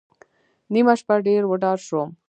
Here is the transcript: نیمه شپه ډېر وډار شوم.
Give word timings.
نیمه 0.73 0.93
شپه 0.99 1.15
ډېر 1.27 1.41
وډار 1.47 1.77
شوم. 1.87 2.09